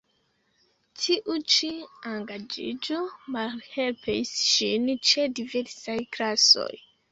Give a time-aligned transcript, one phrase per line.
[1.01, 1.69] Tiu ĉi
[2.13, 3.03] engaĝiĝo
[3.37, 6.71] malhelpis ŝin ĉe diversaj klasoj.